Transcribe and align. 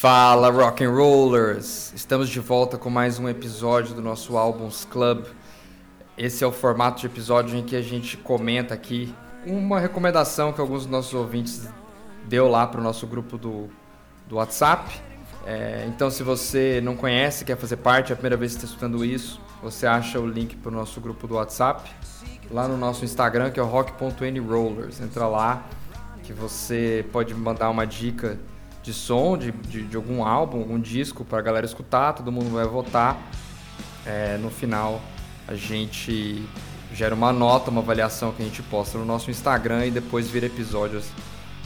Fala 0.00 0.48
rock 0.48 0.82
and 0.82 0.92
rollers! 0.92 1.92
Estamos 1.94 2.30
de 2.30 2.40
volta 2.40 2.78
com 2.78 2.88
mais 2.88 3.18
um 3.18 3.28
episódio 3.28 3.94
do 3.94 4.00
nosso 4.00 4.38
Albums 4.38 4.86
Club. 4.86 5.26
Esse 6.16 6.42
é 6.42 6.46
o 6.46 6.50
formato 6.50 7.02
de 7.02 7.06
episódio 7.06 7.58
em 7.58 7.62
que 7.62 7.76
a 7.76 7.82
gente 7.82 8.16
comenta 8.16 8.72
aqui 8.72 9.14
uma 9.44 9.78
recomendação 9.78 10.54
que 10.54 10.60
alguns 10.62 10.84
dos 10.84 10.90
nossos 10.90 11.12
ouvintes 11.12 11.68
deu 12.26 12.48
lá 12.48 12.66
para 12.66 12.80
o 12.80 12.82
nosso 12.82 13.06
grupo 13.06 13.36
do, 13.36 13.68
do 14.26 14.36
WhatsApp. 14.36 14.90
É, 15.44 15.84
então, 15.86 16.10
se 16.10 16.22
você 16.22 16.80
não 16.82 16.96
conhece, 16.96 17.44
quer 17.44 17.58
fazer 17.58 17.76
parte, 17.76 18.10
é 18.10 18.14
a 18.14 18.16
primeira 18.16 18.38
vez 18.38 18.52
que 18.52 18.56
está 18.56 18.68
escutando 18.68 19.04
isso, 19.04 19.38
você 19.62 19.86
acha 19.86 20.18
o 20.18 20.26
link 20.26 20.56
para 20.56 20.70
o 20.70 20.74
nosso 20.74 20.98
grupo 20.98 21.28
do 21.28 21.34
WhatsApp 21.34 21.90
lá 22.50 22.66
no 22.66 22.78
nosso 22.78 23.04
Instagram, 23.04 23.50
que 23.50 23.60
é 23.60 23.62
o 23.62 23.66
rock.nrollers. 23.66 24.98
Entra 24.98 25.26
lá 25.26 25.62
que 26.22 26.32
você 26.32 27.04
pode 27.12 27.34
mandar 27.34 27.68
uma 27.68 27.86
dica 27.86 28.38
de 28.82 28.92
som, 28.92 29.36
de, 29.36 29.52
de, 29.52 29.82
de 29.82 29.96
algum 29.96 30.24
álbum, 30.24 30.58
algum 30.58 30.78
disco 30.78 31.24
para 31.24 31.38
a 31.38 31.42
galera 31.42 31.66
escutar, 31.66 32.12
todo 32.14 32.32
mundo 32.32 32.50
vai 32.50 32.66
votar. 32.66 33.20
É, 34.06 34.38
no 34.38 34.50
final 34.50 35.00
a 35.46 35.54
gente 35.54 36.42
gera 36.94 37.14
uma 37.14 37.32
nota, 37.32 37.70
uma 37.70 37.80
avaliação 37.80 38.32
que 38.32 38.42
a 38.42 38.44
gente 38.44 38.62
posta 38.62 38.98
no 38.98 39.04
nosso 39.04 39.30
Instagram 39.30 39.86
e 39.86 39.90
depois 39.90 40.28
vira 40.28 40.46
episódios 40.46 41.06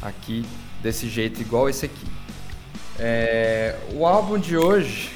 aqui 0.02 0.44
desse 0.82 1.08
jeito 1.08 1.40
igual 1.40 1.68
esse 1.68 1.86
aqui. 1.86 2.06
É, 2.98 3.78
o 3.92 4.06
álbum 4.06 4.38
de 4.38 4.56
hoje, 4.56 5.10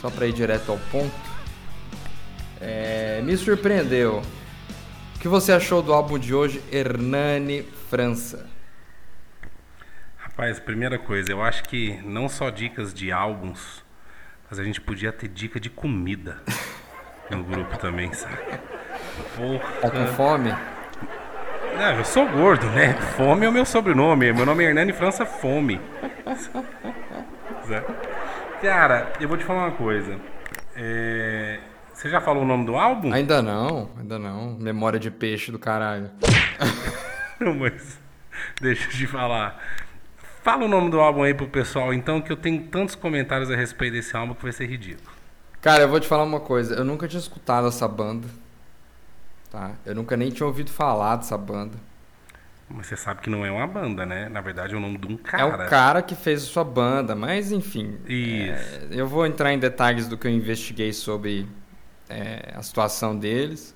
só 0.00 0.10
para 0.10 0.26
ir 0.26 0.32
direto 0.32 0.70
ao 0.70 0.78
ponto, 0.90 1.14
é, 2.60 3.20
me 3.22 3.36
surpreendeu. 3.36 4.22
O 5.16 5.18
que 5.18 5.28
você 5.28 5.52
achou 5.52 5.82
do 5.82 5.92
álbum 5.92 6.18
de 6.18 6.34
hoje, 6.34 6.62
Hernani 6.70 7.62
França? 7.88 8.53
Rapaz, 10.36 10.58
primeira 10.58 10.98
coisa, 10.98 11.30
eu 11.30 11.40
acho 11.40 11.62
que 11.62 11.96
não 12.04 12.28
só 12.28 12.50
dicas 12.50 12.92
de 12.92 13.12
álbuns, 13.12 13.84
mas 14.50 14.58
a 14.58 14.64
gente 14.64 14.80
podia 14.80 15.12
ter 15.12 15.28
dica 15.28 15.60
de 15.60 15.70
comida 15.70 16.42
no 17.30 17.44
grupo 17.44 17.78
também, 17.78 18.12
sabe? 18.12 18.58
Porra. 19.36 19.80
Tá 19.80 19.90
com 19.90 20.06
fome? 20.08 20.52
Não, 21.78 21.98
eu 21.98 22.04
sou 22.04 22.28
gordo, 22.28 22.66
né? 22.70 22.94
Fome 23.16 23.46
é 23.46 23.48
o 23.48 23.52
meu 23.52 23.64
sobrenome. 23.64 24.32
Meu 24.32 24.44
nome 24.44 24.64
é 24.64 24.70
Hernani 24.70 24.92
França 24.92 25.24
Fome. 25.24 25.80
Cara, 28.60 29.12
eu 29.20 29.28
vou 29.28 29.38
te 29.38 29.44
falar 29.44 29.68
uma 29.68 29.76
coisa. 29.76 30.18
É... 30.74 31.60
Você 31.92 32.10
já 32.10 32.20
falou 32.20 32.42
o 32.42 32.46
nome 32.46 32.66
do 32.66 32.74
álbum? 32.74 33.12
Ainda 33.12 33.40
não, 33.40 33.88
ainda 33.96 34.18
não. 34.18 34.58
Memória 34.58 34.98
de 34.98 35.12
peixe 35.12 35.52
do 35.52 35.60
caralho. 35.60 36.10
não, 37.38 37.54
mas 37.54 38.00
deixa 38.60 38.88
eu 38.88 38.90
te 38.90 39.06
falar. 39.06 39.83
Fala 40.44 40.66
o 40.66 40.68
nome 40.68 40.90
do 40.90 41.00
álbum 41.00 41.22
aí 41.22 41.32
pro 41.32 41.48
pessoal, 41.48 41.94
então, 41.94 42.20
que 42.20 42.30
eu 42.30 42.36
tenho 42.36 42.64
tantos 42.64 42.94
comentários 42.94 43.50
a 43.50 43.56
respeito 43.56 43.94
desse 43.94 44.14
álbum 44.14 44.34
que 44.34 44.42
vai 44.42 44.52
ser 44.52 44.66
ridículo. 44.66 45.10
Cara, 45.62 45.84
eu 45.84 45.88
vou 45.88 45.98
te 45.98 46.06
falar 46.06 46.22
uma 46.22 46.38
coisa. 46.38 46.74
Eu 46.74 46.84
nunca 46.84 47.08
tinha 47.08 47.18
escutado 47.18 47.66
essa 47.66 47.88
banda. 47.88 48.28
Tá? 49.50 49.70
Eu 49.86 49.94
nunca 49.94 50.18
nem 50.18 50.28
tinha 50.30 50.46
ouvido 50.46 50.70
falar 50.70 51.16
dessa 51.16 51.38
banda. 51.38 51.78
Mas 52.68 52.88
você 52.88 52.94
sabe 52.94 53.22
que 53.22 53.30
não 53.30 53.46
é 53.46 53.50
uma 53.50 53.66
banda, 53.66 54.04
né? 54.04 54.28
Na 54.28 54.42
verdade 54.42 54.74
é 54.74 54.76
o 54.76 54.80
nome 54.80 54.98
de 54.98 55.06
um 55.06 55.16
cara. 55.16 55.42
É 55.42 55.46
o 55.46 55.70
cara 55.70 56.02
que 56.02 56.14
fez 56.14 56.42
a 56.42 56.46
sua 56.46 56.64
banda, 56.64 57.14
mas 57.14 57.50
enfim. 57.50 57.98
É, 58.06 58.88
eu 58.90 59.08
vou 59.08 59.24
entrar 59.24 59.50
em 59.50 59.58
detalhes 59.58 60.06
do 60.06 60.18
que 60.18 60.26
eu 60.26 60.30
investiguei 60.30 60.92
sobre 60.92 61.48
é, 62.06 62.52
a 62.54 62.62
situação 62.62 63.18
deles. 63.18 63.74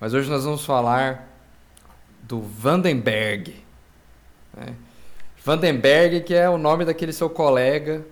Mas 0.00 0.12
hoje 0.12 0.28
nós 0.28 0.44
vamos 0.44 0.66
falar 0.66 1.28
do 2.24 2.40
Vandenberg. 2.40 3.54
Né? 4.56 4.74
Vandenberg, 5.42 6.20
que 6.20 6.34
é 6.34 6.50
o 6.50 6.58
nome 6.58 6.84
daquele 6.84 7.14
seu 7.14 7.30
colega. 7.30 8.04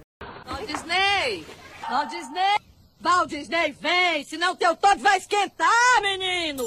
Walt 0.48 0.66
Disney! 0.66 1.44
Walt 1.90 2.08
Disney! 2.08 2.56
Walt 3.04 3.28
Disney, 3.28 3.72
vem! 3.78 4.24
Senão 4.24 4.56
teu 4.56 4.74
todo 4.74 4.98
vai 5.00 5.18
esquentar, 5.18 5.68
menino! 6.00 6.64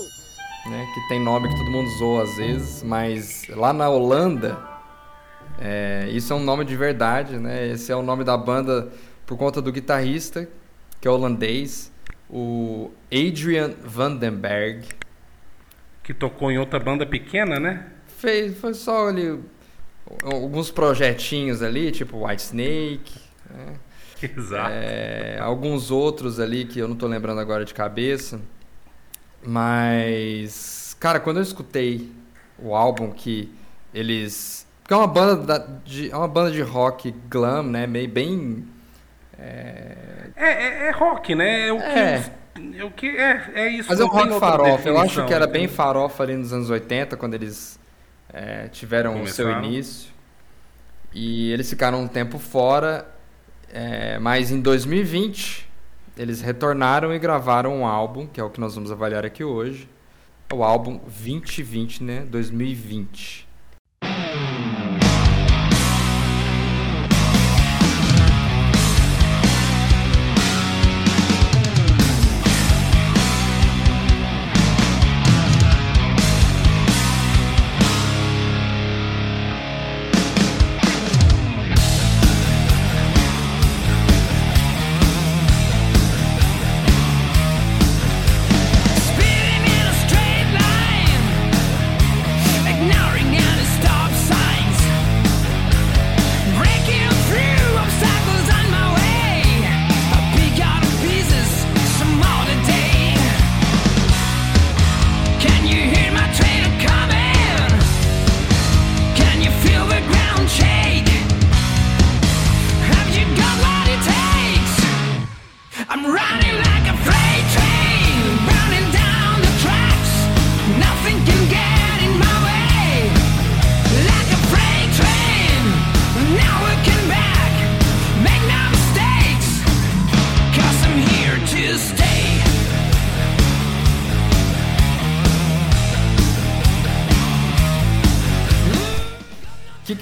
Né, 0.67 0.87
que 0.93 1.07
tem 1.07 1.19
nome 1.19 1.49
que 1.49 1.57
todo 1.57 1.71
mundo 1.71 1.89
zoa 1.97 2.23
às 2.23 2.37
vezes, 2.37 2.83
mas 2.83 3.47
lá 3.49 3.73
na 3.73 3.89
Holanda, 3.89 4.61
é, 5.59 6.07
isso 6.11 6.31
é 6.31 6.35
um 6.35 6.43
nome 6.43 6.63
de 6.63 6.75
verdade, 6.77 7.37
né? 7.37 7.69
Esse 7.69 7.91
é 7.91 7.95
o 7.95 8.03
nome 8.03 8.23
da 8.23 8.37
banda 8.37 8.91
por 9.25 9.39
conta 9.39 9.63
do 9.63 9.71
guitarrista, 9.71 10.47
que 11.01 11.07
é 11.07 11.11
holandês, 11.11 11.91
o 12.29 12.91
Adrian 13.11 13.73
Vandenberg. 13.83 14.87
Que 16.03 16.13
tocou 16.13 16.51
em 16.51 16.59
outra 16.59 16.79
banda 16.79 17.03
pequena, 17.03 17.59
né? 17.59 17.87
Fez, 18.05 18.57
foi 18.59 18.75
só 18.75 19.07
ali 19.07 19.39
alguns 20.23 20.71
projetinhos 20.71 21.61
ali, 21.61 21.91
tipo 21.91 22.25
White 22.27 22.41
Snake. 22.41 23.19
Né? 23.49 23.75
Exato. 24.37 24.71
É, 24.71 25.39
alguns 25.39 25.89
outros 25.89 26.39
ali 26.39 26.65
que 26.65 26.79
eu 26.79 26.87
não 26.87 26.95
tô 26.95 27.07
lembrando 27.07 27.39
agora 27.39 27.65
de 27.65 27.73
cabeça. 27.73 28.39
Mas, 29.43 30.95
cara, 30.99 31.19
quando 31.19 31.37
eu 31.37 31.43
escutei 31.43 32.11
o 32.59 32.75
álbum 32.75 33.11
que 33.11 33.51
eles. 33.93 34.67
Porque 34.83 34.93
é 34.93 34.97
uma 34.97 35.07
banda 35.07 35.81
de, 35.83 36.11
é 36.11 36.15
uma 36.15 36.27
banda 36.27 36.51
de 36.51 36.61
rock 36.61 37.11
glam, 37.29 37.63
né? 37.63 37.87
Meio 37.87 38.09
bem. 38.09 38.67
É, 39.39 39.97
é, 40.35 40.87
é, 40.87 40.91
rock, 40.91 41.33
né? 41.33 41.67
É 41.67 41.73
o 41.73 41.79
que. 41.79 41.83
É. 41.83 42.41
É, 42.77 42.83
o 42.83 42.91
que 42.91 43.07
é, 43.07 43.51
é 43.55 43.69
isso. 43.69 43.89
Mas 43.89 43.99
é 43.99 44.03
um 44.03 44.07
rock 44.07 44.39
farofa. 44.39 44.87
Eu 44.87 44.99
acho 44.99 45.25
que 45.25 45.33
era 45.33 45.47
bem 45.47 45.67
farofa 45.67 46.21
ali 46.21 46.35
nos 46.35 46.53
anos 46.53 46.69
80, 46.69 47.17
quando 47.17 47.33
eles 47.33 47.79
é, 48.33 48.67
tiveram 48.67 49.21
o 49.21 49.27
seu 49.27 49.49
início. 49.51 50.11
E 51.13 51.51
eles 51.51 51.69
ficaram 51.69 52.01
um 52.01 52.07
tempo 52.07 52.39
fora, 52.39 53.05
é, 53.71 54.17
mas 54.19 54.51
em 54.51 54.61
2020 54.61 55.69
eles 56.17 56.41
retornaram 56.41 57.13
e 57.13 57.19
gravaram 57.19 57.79
um 57.79 57.85
álbum, 57.85 58.27
que 58.27 58.39
é 58.39 58.43
o 58.43 58.49
que 58.49 58.59
nós 58.59 58.75
vamos 58.75 58.91
avaliar 58.91 59.25
aqui 59.25 59.43
hoje. 59.43 59.89
O 60.53 60.63
álbum 60.63 60.97
2020, 60.97 62.03
né? 62.03 62.25
2020. 62.29 63.47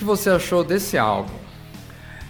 Você 0.09 0.31
achou 0.31 0.63
desse 0.63 0.97
álbum? 0.97 1.37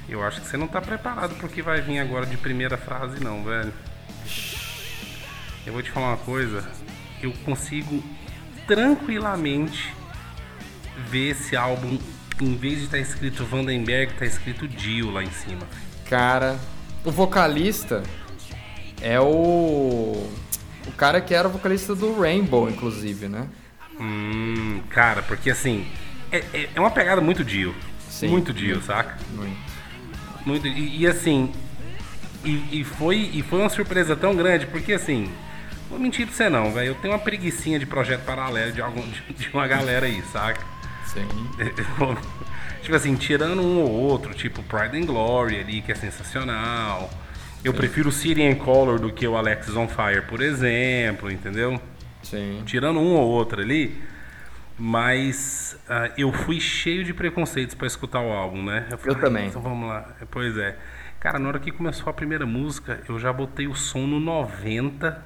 Eu 0.10 0.22
acho 0.22 0.42
que 0.42 0.48
você 0.48 0.58
não 0.58 0.66
está 0.66 0.82
preparado 0.82 1.34
para 1.36 1.46
o 1.46 1.50
que 1.50 1.62
vai 1.62 1.80
vir 1.80 1.98
agora 2.00 2.26
de 2.26 2.36
primeira 2.36 2.78
frase, 2.78 3.24
não, 3.24 3.42
velho. 3.42 3.72
Eu 5.66 5.72
vou 5.72 5.82
te 5.82 5.90
falar 5.90 6.08
uma 6.10 6.18
coisa. 6.18 6.70
Eu 7.22 7.32
consigo 7.46 8.04
tranquilamente 8.68 9.94
ver 11.08 11.30
esse 11.30 11.56
álbum, 11.56 11.98
em 12.42 12.56
vez 12.58 12.80
de 12.80 12.86
estar 12.86 12.98
tá 12.98 13.02
escrito 13.02 13.46
Vandenberg, 13.46 14.14
tá 14.16 14.26
escrito 14.26 14.68
Dio 14.68 15.10
lá 15.10 15.24
em 15.24 15.32
cima. 15.32 15.66
Cara, 16.10 16.60
o 17.06 17.12
vocalista 17.12 18.04
é 19.02 19.22
o. 19.22 20.28
O 20.86 20.92
cara 20.98 21.22
que 21.22 21.34
era 21.34 21.48
o 21.48 21.52
vocalista 21.52 21.96
do 21.96 22.20
Rainbow, 22.20 22.70
inclusive, 22.70 23.30
né? 23.30 23.48
Hum, 23.98 24.82
cara, 24.90 25.22
porque 25.22 25.50
assim, 25.50 25.88
é, 26.32 26.38
é, 26.54 26.70
é 26.76 26.80
uma 26.80 26.92
pegada 26.92 27.22
muito 27.22 27.44
Dio. 27.44 27.76
Sim, 28.10 28.28
muito 28.30 28.54
Dio, 28.54 28.82
saca? 28.82 29.18
Muito. 29.32 29.58
Muito. 30.46 30.68
E, 30.68 31.02
e 31.02 31.08
assim, 31.08 31.52
e, 32.44 32.80
e, 32.80 32.84
foi, 32.84 33.30
e 33.34 33.42
foi 33.42 33.60
uma 33.60 33.70
surpresa 33.70 34.16
tão 34.16 34.36
grande, 34.36 34.66
porque 34.68 34.94
assim, 34.94 35.30
vou 35.90 36.00
mentir 36.00 36.26
pra 36.26 36.36
você 36.36 36.50
não, 36.50 36.72
velho. 36.72 36.90
Eu 36.90 36.96
tenho 36.96 37.14
uma 37.14 37.20
preguiçinha 37.20 37.78
de 37.80 37.86
projeto 37.86 38.24
paralelo 38.26 38.72
de, 38.72 38.82
algum, 38.82 39.02
de, 39.10 39.34
de 39.34 39.50
uma 39.54 39.68
galera 39.68 40.06
aí, 40.06 40.22
saca? 40.32 40.62
Sim. 41.06 41.28
tipo 42.82 42.96
assim, 42.96 43.16
tirando 43.16 43.62
um 43.62 43.80
ou 43.80 43.90
outro, 43.90 44.34
tipo 44.34 44.64
Pride 44.64 44.98
and 44.98 45.06
Glory 45.06 45.60
ali, 45.60 45.82
que 45.82 45.92
é 45.92 45.96
sensacional. 45.96 47.10
Eu 47.64 47.74
Sim. 47.74 47.78
prefiro 47.78 48.10
and 48.10 48.56
Color 48.56 49.00
do 49.00 49.12
que 49.12 49.28
o 49.28 49.36
Alexis 49.36 49.76
on 49.76 49.88
Fire, 49.88 50.22
por 50.28 50.42
exemplo, 50.42 51.30
entendeu? 51.30 51.80
Sim. 52.24 52.62
Tirando 52.66 53.00
um 53.00 53.16
ou 53.16 53.28
outro 53.28 53.62
ali. 53.62 54.02
Mas 54.80 55.78
uh, 55.90 56.14
eu 56.18 56.32
fui 56.32 56.60
cheio 56.60 57.04
de 57.04 57.14
preconceitos 57.14 57.76
para 57.76 57.86
escutar 57.86 58.22
o 58.22 58.32
álbum, 58.32 58.64
né? 58.64 58.88
Eu, 58.90 58.98
falei, 58.98 59.16
eu 59.16 59.20
também. 59.22 59.48
Então 59.48 59.62
vamos 59.62 59.88
lá. 59.88 60.16
Pois 60.32 60.58
é. 60.58 60.78
Cara, 61.20 61.38
na 61.38 61.50
hora 61.50 61.60
que 61.60 61.70
começou 61.70 62.10
a 62.10 62.14
primeira 62.14 62.46
música, 62.46 63.02
eu 63.10 63.20
já 63.20 63.34
botei 63.34 63.68
o 63.68 63.76
som 63.76 64.08
no 64.08 64.22
90 64.22 65.22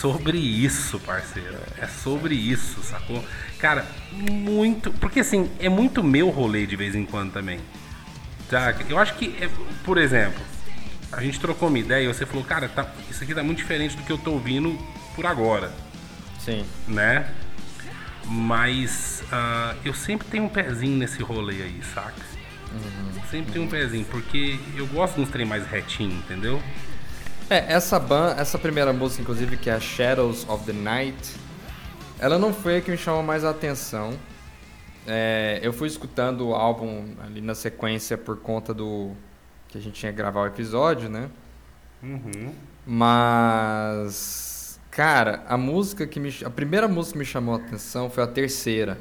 sobre 0.00 0.38
isso, 0.38 0.98
parceiro. 1.00 1.58
É 1.76 1.86
sobre 1.86 2.34
isso, 2.34 2.82
sacou? 2.82 3.22
Cara, 3.58 3.86
muito. 4.12 4.90
Porque 4.92 5.20
assim, 5.20 5.50
é 5.58 5.68
muito 5.68 6.02
meu 6.02 6.30
rolê 6.30 6.66
de 6.66 6.74
vez 6.74 6.94
em 6.94 7.04
quando 7.04 7.32
também. 7.32 7.60
Tá? 8.48 8.74
Eu 8.88 8.98
acho 8.98 9.14
que, 9.14 9.36
é, 9.40 9.48
por 9.84 9.98
exemplo, 9.98 10.40
a 11.12 11.22
gente 11.22 11.38
trocou 11.38 11.68
uma 11.68 11.78
ideia 11.78 12.04
e 12.04 12.08
você 12.08 12.24
falou, 12.24 12.42
cara, 12.44 12.68
tá, 12.68 12.90
isso 13.10 13.22
aqui 13.22 13.34
tá 13.34 13.42
muito 13.42 13.58
diferente 13.58 13.96
do 13.96 14.02
que 14.02 14.10
eu 14.10 14.18
tô 14.18 14.32
ouvindo 14.32 14.76
por 15.14 15.26
agora. 15.26 15.70
Sim. 16.38 16.64
Né? 16.88 17.28
Mas 18.24 19.22
uh, 19.26 19.76
eu 19.84 19.92
sempre 19.92 20.26
tenho 20.28 20.44
um 20.44 20.48
pezinho 20.48 20.96
nesse 20.96 21.22
rolê 21.22 21.62
aí, 21.62 21.80
saca? 21.94 22.30
Uhum. 22.72 23.22
Sempre 23.30 23.52
tenho 23.52 23.64
um 23.66 23.68
pezinho, 23.68 24.04
porque 24.06 24.58
eu 24.76 24.86
gosto 24.86 25.16
de 25.16 25.22
uns 25.22 25.28
trem 25.28 25.44
mais 25.44 25.66
retinho, 25.66 26.16
entendeu? 26.16 26.62
É, 27.50 27.72
essa 27.72 27.98
banda, 27.98 28.40
essa 28.40 28.56
primeira 28.56 28.92
música, 28.92 29.22
inclusive, 29.22 29.56
que 29.56 29.68
é 29.68 29.72
a 29.72 29.80
Shadows 29.80 30.48
of 30.48 30.64
the 30.64 30.72
Night, 30.72 31.34
ela 32.20 32.38
não 32.38 32.54
foi 32.54 32.76
a 32.76 32.80
que 32.80 32.92
me 32.92 32.96
chamou 32.96 33.24
mais 33.24 33.44
a 33.44 33.50
atenção. 33.50 34.12
É, 35.04 35.58
eu 35.60 35.72
fui 35.72 35.88
escutando 35.88 36.46
o 36.46 36.54
álbum 36.54 37.06
ali 37.20 37.40
na 37.40 37.56
sequência 37.56 38.16
por 38.16 38.36
conta 38.36 38.72
do 38.72 39.10
que 39.66 39.76
a 39.76 39.80
gente 39.80 39.94
tinha 39.94 40.12
que 40.12 40.18
gravar 40.18 40.42
o 40.42 40.46
episódio, 40.46 41.08
né? 41.08 41.28
Uhum. 42.00 42.54
Mas, 42.86 44.78
cara, 44.88 45.42
a 45.48 45.56
música 45.56 46.06
que 46.06 46.20
me, 46.20 46.32
a 46.44 46.50
primeira 46.50 46.86
música 46.86 47.14
que 47.14 47.18
me 47.18 47.24
chamou 47.24 47.56
a 47.56 47.58
atenção 47.58 48.08
foi 48.08 48.22
a 48.22 48.28
terceira, 48.28 48.96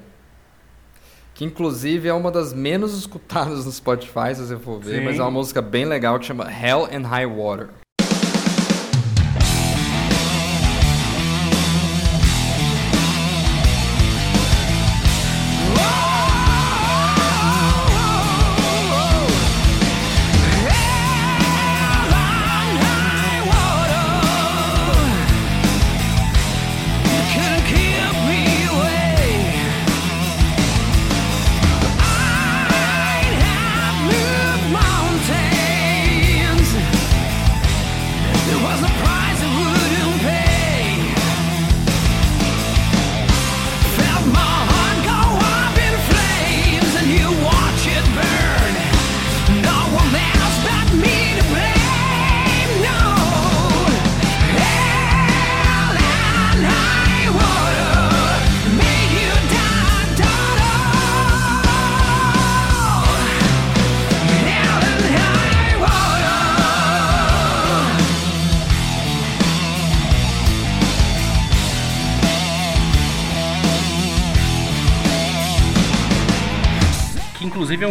que 1.36 1.46
inclusive 1.46 2.08
é 2.08 2.14
uma 2.14 2.32
das 2.32 2.52
menos 2.52 2.98
escutadas 2.98 3.64
no 3.66 3.72
Spotify, 3.72 4.34
se 4.34 4.48
você 4.48 4.58
for 4.58 4.80
ver, 4.80 5.02
Sim. 5.02 5.06
mas 5.06 5.20
é 5.20 5.22
uma 5.22 5.30
música 5.30 5.62
bem 5.62 5.86
legal 5.86 6.18
que 6.18 6.26
chama 6.26 6.52
Hell 6.52 6.86
and 6.86 7.06
High 7.06 7.28
Water. 7.28 7.70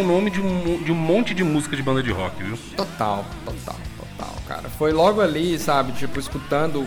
O 0.00 0.06
nome 0.06 0.30
de 0.30 0.40
um, 0.40 0.82
de 0.82 0.92
um 0.92 0.94
monte 0.94 1.34
de 1.34 1.44
música 1.44 1.76
de 1.76 1.82
banda 1.82 2.02
de 2.02 2.10
rock, 2.10 2.42
viu? 2.42 2.58
Total, 2.76 3.24
total, 3.44 3.76
total, 3.98 4.34
cara. 4.46 4.68
Foi 4.68 4.92
logo 4.92 5.20
ali, 5.20 5.58
sabe, 5.58 5.92
tipo, 5.92 6.18
escutando. 6.18 6.86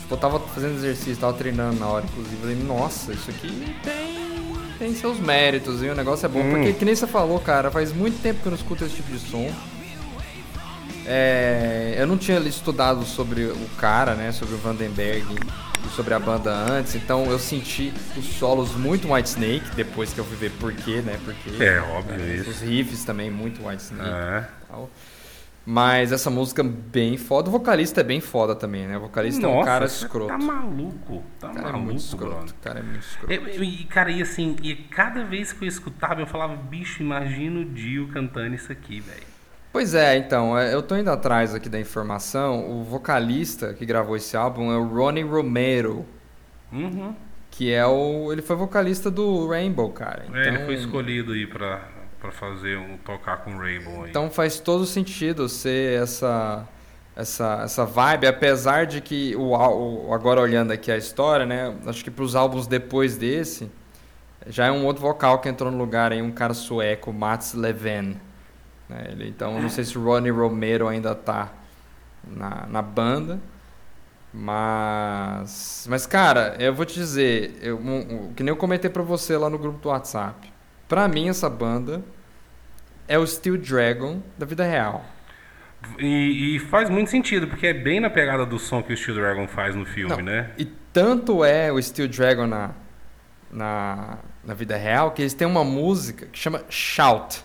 Tipo, 0.00 0.14
eu 0.14 0.18
tava 0.18 0.40
fazendo 0.40 0.74
exercício, 0.74 1.16
tava 1.16 1.32
treinando 1.32 1.78
na 1.78 1.86
hora, 1.86 2.04
inclusive. 2.04 2.36
Falei, 2.36 2.56
nossa, 2.56 3.12
isso 3.12 3.30
aqui 3.30 3.76
tem. 3.82 4.16
Tem 4.78 4.94
seus 4.94 5.18
méritos, 5.18 5.82
e 5.82 5.86
o 5.86 5.94
negócio 5.94 6.26
é 6.26 6.28
bom. 6.28 6.40
Hum. 6.40 6.50
Porque, 6.50 6.74
que 6.74 6.84
nem 6.84 6.94
você 6.94 7.06
falou, 7.06 7.40
cara, 7.40 7.70
faz 7.70 7.94
muito 7.94 8.20
tempo 8.20 8.40
que 8.40 8.46
eu 8.46 8.50
não 8.50 8.58
escuto 8.58 8.84
esse 8.84 8.96
tipo 8.96 9.10
de 9.10 9.18
som. 9.18 9.50
É, 11.06 11.94
eu 11.98 12.06
não 12.06 12.18
tinha 12.18 12.38
estudado 12.40 13.04
sobre 13.04 13.44
o 13.44 13.68
cara, 13.78 14.14
né? 14.14 14.32
Sobre 14.32 14.54
o 14.54 14.58
Vandenberg 14.58 15.24
sobre 15.94 16.14
a 16.14 16.18
banda 16.18 16.52
antes, 16.52 16.94
então 16.94 17.24
eu 17.26 17.38
senti 17.38 17.92
os 18.16 18.24
solos 18.24 18.74
muito 18.74 19.12
White 19.12 19.28
Snake, 19.30 19.74
depois 19.74 20.12
que 20.12 20.18
eu 20.18 20.24
fui 20.24 20.36
ver 20.36 20.50
porquê, 20.52 21.00
né? 21.00 21.18
Porque 21.24 21.62
é 21.62 21.80
óbvio 21.80 22.20
é, 22.20 22.34
isso. 22.34 22.50
Os 22.50 22.60
riffs 22.60 23.04
também 23.04 23.30
muito 23.30 23.66
White 23.66 23.82
Snake. 23.82 24.10
É. 24.10 24.46
Mas 25.64 26.12
essa 26.12 26.30
música 26.30 26.62
bem 26.62 27.16
foda. 27.16 27.48
O 27.48 27.52
vocalista 27.52 28.00
é 28.00 28.04
bem 28.04 28.20
foda 28.20 28.54
também, 28.54 28.86
né? 28.86 28.96
O 28.98 29.00
vocalista 29.00 29.40
Nossa, 29.42 29.56
é 29.56 29.60
um 29.60 29.64
cara 29.64 29.84
escroto. 29.84 30.28
Tá 30.28 30.38
maluco. 30.38 31.24
Tá 31.40 31.48
cara 31.48 31.72
maluco, 31.72 31.78
é 31.78 31.82
muito 31.82 31.98
escroto. 31.98 32.54
Cara, 32.62 32.78
é 32.78 32.82
muito 32.82 33.00
escroto. 33.02 33.32
E, 33.32 33.84
cara, 33.84 34.10
e 34.12 34.22
assim, 34.22 34.54
e 34.62 34.76
cada 34.76 35.24
vez 35.24 35.52
que 35.52 35.64
eu 35.64 35.68
escutava, 35.68 36.20
eu 36.20 36.26
falava, 36.26 36.54
bicho, 36.54 37.02
imagina 37.02 37.60
o 37.60 37.64
Dio 37.64 38.08
cantando 38.08 38.54
isso 38.54 38.70
aqui, 38.70 39.00
velho. 39.00 39.35
Pois 39.76 39.92
é, 39.92 40.16
então, 40.16 40.58
é, 40.58 40.72
eu 40.72 40.82
tô 40.82 40.96
indo 40.96 41.10
atrás 41.10 41.54
aqui 41.54 41.68
da 41.68 41.78
informação. 41.78 42.80
O 42.80 42.82
vocalista 42.82 43.74
que 43.74 43.84
gravou 43.84 44.16
esse 44.16 44.34
álbum 44.34 44.72
é 44.72 44.76
o 44.78 44.86
Ronnie 44.86 45.22
Romero. 45.22 46.06
Uhum. 46.72 47.14
Que 47.50 47.74
é 47.74 47.84
o. 47.84 48.32
Ele 48.32 48.40
foi 48.40 48.56
vocalista 48.56 49.10
do 49.10 49.46
Rainbow, 49.46 49.90
cara. 49.90 50.24
Então, 50.26 50.40
é, 50.40 50.46
ele 50.46 50.50
então 50.52 50.64
foi 50.64 50.74
escolhido 50.76 51.32
aí 51.32 51.46
pra. 51.46 51.82
para 52.18 52.32
fazer 52.32 52.78
um 52.78 52.96
tocar 52.96 53.44
com 53.44 53.54
o 53.54 53.58
Rainbow 53.58 54.04
aí. 54.04 54.08
Então 54.08 54.30
faz 54.30 54.58
todo 54.58 54.86
sentido 54.86 55.46
ser 55.46 56.00
essa 56.00 56.66
essa, 57.14 57.60
essa 57.62 57.84
vibe, 57.84 58.28
apesar 58.28 58.86
de 58.86 59.02
que 59.02 59.36
o, 59.36 60.10
agora 60.10 60.40
olhando 60.40 60.70
aqui 60.70 60.90
a 60.90 60.96
história, 60.96 61.44
né, 61.44 61.76
acho 61.84 62.02
que 62.02 62.10
para 62.10 62.24
os 62.24 62.34
álbuns 62.34 62.66
depois 62.66 63.18
desse 63.18 63.70
já 64.46 64.66
é 64.66 64.72
um 64.72 64.86
outro 64.86 65.02
vocal 65.02 65.38
que 65.40 65.50
entrou 65.50 65.70
no 65.70 65.76
lugar 65.76 66.12
aí, 66.12 66.22
um 66.22 66.32
cara 66.32 66.54
sueco, 66.54 67.12
Mats 67.12 67.52
Leven. 67.52 68.16
Né, 68.88 69.08
ele, 69.10 69.28
então 69.28 69.60
não 69.60 69.68
sei 69.68 69.84
se 69.84 69.98
o 69.98 70.04
Ronnie 70.04 70.30
Romero 70.30 70.88
ainda 70.88 71.14
tá 71.14 71.52
na, 72.26 72.66
na 72.66 72.82
banda. 72.82 73.40
Mas, 74.32 75.86
mas 75.88 76.06
cara, 76.06 76.56
eu 76.58 76.74
vou 76.74 76.84
te 76.84 76.94
dizer, 76.94 77.58
eu, 77.62 77.78
um, 77.78 78.34
que 78.34 78.42
nem 78.42 78.50
eu 78.50 78.56
comentei 78.56 78.90
para 78.90 79.02
você 79.02 79.36
lá 79.36 79.48
no 79.48 79.58
grupo 79.58 79.78
do 79.78 79.88
WhatsApp. 79.88 80.52
Pra 80.86 81.08
mim 81.08 81.28
essa 81.28 81.48
banda 81.48 82.02
é 83.08 83.18
o 83.18 83.26
Steel 83.26 83.56
Dragon 83.56 84.20
da 84.36 84.44
vida 84.44 84.64
real. 84.64 85.04
E, 85.98 86.56
e, 86.56 86.58
faz 86.58 86.90
muito 86.90 87.10
sentido, 87.10 87.46
porque 87.46 87.68
é 87.68 87.74
bem 87.74 88.00
na 88.00 88.10
pegada 88.10 88.44
do 88.44 88.58
som 88.58 88.82
que 88.82 88.92
o 88.92 88.96
Steel 88.96 89.16
Dragon 89.16 89.46
faz 89.46 89.74
no 89.74 89.86
filme, 89.86 90.16
Não, 90.16 90.22
né? 90.22 90.50
E 90.58 90.64
tanto 90.64 91.44
é 91.44 91.72
o 91.72 91.80
Steel 91.80 92.08
Dragon 92.08 92.46
na, 92.46 92.72
na, 93.50 94.18
na 94.44 94.54
vida 94.54 94.76
real 94.76 95.12
que 95.12 95.22
eles 95.22 95.32
têm 95.32 95.46
uma 95.46 95.64
música 95.64 96.26
que 96.26 96.38
chama 96.38 96.62
Shout. 96.68 97.44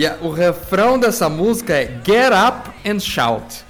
E 0.00 0.06
a, 0.06 0.16
o 0.22 0.30
refrão 0.30 0.98
dessa 0.98 1.28
música 1.28 1.74
é 1.74 2.00
Get 2.02 2.32
Up 2.32 2.70
and 2.88 3.00
Shout. 3.00 3.62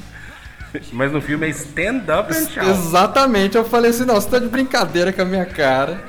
Mas 0.93 1.11
no 1.11 1.21
filme 1.21 1.49
é 1.49 1.51
Stand 1.51 2.05
Up 2.05 2.33
and 2.33 2.49
Shout. 2.49 2.71
Exatamente, 2.71 3.57
eu 3.57 3.65
falei 3.65 3.91
assim, 3.91 4.05
não, 4.05 4.15
você 4.15 4.29
tá 4.29 4.39
de 4.39 4.47
brincadeira 4.47 5.13
com 5.13 5.23
a 5.23 5.25
minha 5.25 5.45
cara. 5.45 6.05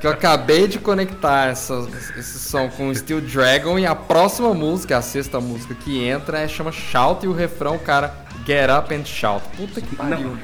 Que 0.00 0.06
eu 0.08 0.10
acabei 0.10 0.66
de 0.66 0.80
conectar 0.80 1.46
essa, 1.46 1.74
esse 2.16 2.40
som 2.40 2.68
com 2.70 2.92
Steel 2.92 3.20
Dragon 3.20 3.78
e 3.78 3.86
a 3.86 3.94
próxima 3.94 4.52
música, 4.52 4.98
a 4.98 5.02
sexta 5.02 5.40
música 5.40 5.76
que 5.76 6.04
entra, 6.04 6.40
é, 6.40 6.48
chama 6.48 6.72
Shout 6.72 7.24
e 7.24 7.28
o 7.28 7.32
refrão, 7.32 7.78
cara, 7.78 8.12
Get 8.44 8.68
Up 8.68 8.92
and 8.92 9.04
Shout. 9.04 9.46
Puta 9.56 9.80
que 9.80 9.94
pariu. 9.94 10.36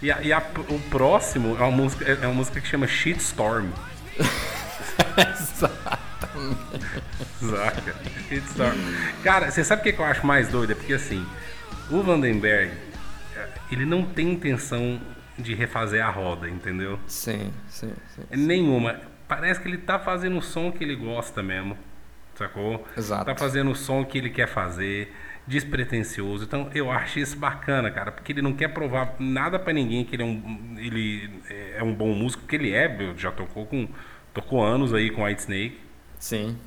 E, 0.00 0.10
a, 0.10 0.22
e 0.22 0.32
a, 0.32 0.42
o 0.70 0.78
próximo 0.88 1.54
é 1.60 1.62
uma 1.62 1.70
música, 1.70 2.10
é 2.10 2.26
uma 2.26 2.36
música 2.36 2.62
que 2.62 2.66
chama 2.66 2.86
Shitstorm. 2.86 3.66
Exatamente. 5.18 6.03
Zaca. 7.42 7.94
Cara, 9.22 9.50
você 9.50 9.64
sabe 9.64 9.80
o 9.80 9.94
que 9.94 10.00
eu 10.00 10.04
acho 10.04 10.26
mais 10.26 10.48
doido? 10.48 10.72
É 10.72 10.74
porque 10.74 10.94
assim, 10.94 11.24
o 11.90 12.02
Vandenberg, 12.02 12.72
ele 13.70 13.84
não 13.84 14.04
tem 14.04 14.32
intenção 14.32 15.00
de 15.38 15.54
refazer 15.54 16.04
a 16.04 16.10
roda, 16.10 16.48
entendeu? 16.48 16.98
Sim, 17.06 17.52
sim, 17.68 17.92
sim. 18.14 18.22
É 18.30 18.36
nenhuma. 18.36 19.00
Parece 19.26 19.60
que 19.60 19.68
ele 19.68 19.78
tá 19.78 19.98
fazendo 19.98 20.38
o 20.38 20.42
som 20.42 20.70
que 20.70 20.84
ele 20.84 20.94
gosta 20.94 21.42
mesmo. 21.42 21.76
Sacou? 22.34 22.84
Exato. 22.96 23.26
Tá 23.26 23.36
fazendo 23.36 23.70
o 23.70 23.74
som 23.74 24.04
que 24.04 24.18
ele 24.18 24.30
quer 24.30 24.48
fazer, 24.48 25.12
despretensioso. 25.46 26.44
Então 26.44 26.68
eu 26.74 26.90
acho 26.90 27.18
isso 27.18 27.36
bacana, 27.36 27.90
cara, 27.90 28.10
porque 28.10 28.32
ele 28.32 28.42
não 28.42 28.52
quer 28.52 28.68
provar 28.68 29.14
nada 29.18 29.58
para 29.58 29.72
ninguém 29.72 30.04
que 30.04 30.16
ele 30.16 30.22
é 30.22 30.26
um, 30.26 30.74
ele 30.78 31.30
é 31.76 31.82
um 31.82 31.94
bom 31.94 32.12
músico, 32.12 32.42
porque 32.42 32.56
ele 32.56 32.72
é, 32.72 33.14
já 33.16 33.30
tocou 33.30 33.66
com 33.66 33.88
tocou 34.32 34.64
anos 34.64 34.92
aí 34.92 35.10
com 35.10 35.24
White 35.24 35.42
Snake. 35.42 35.83
Sim. 36.24 36.58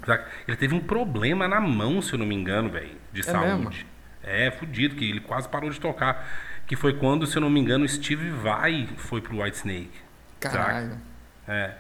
Ele 0.48 0.56
teve 0.56 0.76
um 0.76 0.80
problema 0.80 1.48
na 1.48 1.60
mão, 1.60 2.00
se 2.00 2.14
eu 2.14 2.20
não 2.20 2.28
me 2.28 2.36
engano, 2.36 2.70
velho, 2.70 2.96
de 3.12 3.22
é 3.22 3.24
saúde. 3.24 3.66
Mesmo? 3.66 3.86
É, 4.22 4.52
fudido, 4.52 4.96
que 4.96 5.10
ele 5.10 5.20
quase 5.20 5.50
parou 5.50 5.72
de 5.72 5.80
tocar. 5.80 6.30
Que 6.68 6.76
foi 6.76 6.94
quando, 6.94 7.26
se 7.26 7.38
eu 7.38 7.42
não 7.42 7.50
me 7.50 7.60
engano, 7.60 7.90
Steve 7.90 8.30
Vai 8.30 8.88
foi 8.98 9.20
pro 9.20 9.42
White 9.42 9.58
Snake. 9.58 9.90
Caralho. 10.40 10.90
Saca? 10.90 11.02
É. 11.48 11.74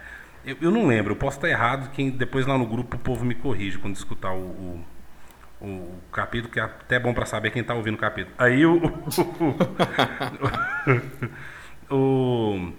Eu, 0.44 0.58
eu, 0.60 0.72
não 0.72 0.88
lembro, 0.88 1.12
eu 1.12 1.16
posso 1.16 1.38
estar 1.38 1.50
errado, 1.50 1.92
quem 1.92 2.10
depois 2.10 2.48
lá 2.48 2.58
no 2.58 2.66
grupo 2.66 2.96
o 2.96 3.00
povo 3.00 3.24
me 3.24 3.36
corrige 3.36 3.78
quando 3.78 3.96
escutar 3.96 4.34
o, 4.34 4.84
o, 5.62 5.64
o 5.68 6.02
capítulo, 6.12 6.52
que 6.52 6.60
é 6.60 6.64
até 6.64 6.98
bom 6.98 7.14
para 7.14 7.28
saber 7.28 7.52
quem 7.52 7.64
tá 7.64 7.76
ouvindo 7.76 7.94
o 7.94 8.00
capítulo. 8.00 8.34
Aí 8.40 8.66
o. 8.66 8.82
o, 11.92 11.96
o 11.96 12.74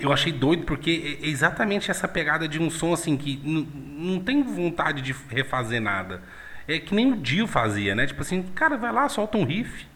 eu 0.00 0.12
achei 0.12 0.32
doido 0.32 0.64
porque 0.64 1.18
é 1.22 1.28
exatamente 1.28 1.90
essa 1.90 2.08
pegada 2.08 2.48
de 2.48 2.60
um 2.60 2.70
som 2.70 2.92
assim 2.92 3.16
que 3.16 3.40
não 3.44 4.18
tem 4.20 4.42
vontade 4.42 5.02
de 5.02 5.14
refazer 5.28 5.80
nada. 5.80 6.22
É 6.66 6.78
que 6.78 6.94
nem 6.94 7.12
o 7.12 7.16
Dio 7.16 7.46
fazia, 7.46 7.94
né? 7.94 8.06
Tipo 8.06 8.22
assim, 8.22 8.42
cara, 8.54 8.76
vai 8.76 8.92
lá, 8.92 9.08
solta 9.08 9.36
um 9.36 9.44
riff, 9.44 9.86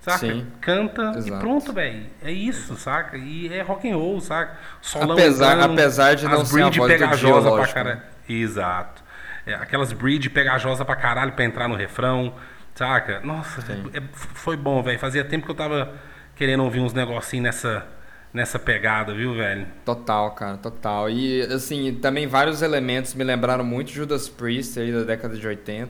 saca? 0.00 0.18
Sim, 0.18 0.46
Canta 0.60 1.12
exato. 1.16 1.28
e 1.28 1.38
pronto, 1.38 1.72
velho. 1.72 2.06
É 2.22 2.32
isso, 2.32 2.76
saca? 2.76 3.16
E 3.16 3.52
é 3.52 3.62
rock 3.62 3.88
and 3.90 3.96
roll, 3.96 4.20
saca? 4.20 4.58
Solão 4.80 5.12
apesar, 5.12 5.58
então, 5.58 5.72
apesar 5.72 6.14
de 6.14 6.26
não 6.26 6.44
ser 6.44 6.62
a 6.62 6.70
voz 6.70 6.92
pegajosa 6.92 7.50
do 7.50 7.56
Dio, 7.56 7.64
pra 7.64 7.72
caralho. 7.72 8.02
Exato. 8.28 9.04
É, 9.46 9.54
aquelas 9.54 9.92
bridge 9.92 10.30
pegajosa 10.30 10.84
pra 10.84 10.96
caralho 10.96 11.32
pra 11.32 11.44
entrar 11.44 11.68
no 11.68 11.74
refrão, 11.74 12.34
saca? 12.74 13.20
Nossa, 13.22 13.60
é, 13.92 14.02
foi 14.14 14.56
bom, 14.56 14.82
velho. 14.82 14.98
Fazia 14.98 15.24
tempo 15.24 15.44
que 15.44 15.50
eu 15.50 15.56
tava 15.56 15.94
querendo 16.34 16.64
ouvir 16.64 16.80
uns 16.80 16.92
negocinhos 16.92 17.44
nessa 17.44 17.86
nessa 18.34 18.58
pegada, 18.58 19.14
viu, 19.14 19.32
velho? 19.34 19.66
Total, 19.84 20.32
cara, 20.32 20.56
total. 20.58 21.08
E, 21.08 21.42
assim, 21.42 21.94
também 21.94 22.26
vários 22.26 22.60
elementos 22.60 23.14
me 23.14 23.22
lembraram 23.22 23.64
muito 23.64 23.92
Judas 23.92 24.28
Priest 24.28 24.78
aí 24.80 24.92
da 24.92 25.04
década 25.04 25.36
de 25.36 25.46
80. 25.46 25.88